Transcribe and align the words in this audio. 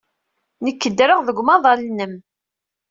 Nekk 0.65 0.81
ddreɣ 0.93 1.19
deg 1.27 1.37
umaḍal-nnem. 1.41 2.13